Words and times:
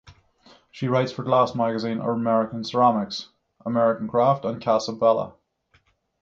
She 0.71 0.87
writes 0.87 1.11
for 1.11 1.21
Glass 1.21 1.53
Magazine, 1.53 1.99
American 1.99 2.63
Ceramics, 2.63 3.29
American 3.63 4.07
Craft 4.07 4.45
and 4.45 4.59
Casabella. 4.59 5.35